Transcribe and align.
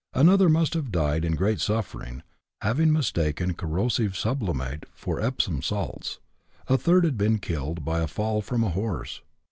Another 0.15 0.49
must 0.49 0.73
have 0.73 0.91
died 0.91 1.23
in 1.23 1.35
great 1.35 1.59
suflTering, 1.59 2.23
having 2.61 2.91
mistaken 2.91 3.53
corrosive 3.53 4.17
sublimate 4.17 4.85
for 4.95 5.21
Epsom 5.21 5.61
salts. 5.61 6.17
A 6.67 6.75
third 6.75 7.03
had 7.03 7.19
been 7.19 7.37
killed 7.37 7.85
by 7.85 7.99
a 7.99 8.07
fall 8.07 8.41
from 8.41 8.63
a 8.63 8.69
horse. 8.71 9.21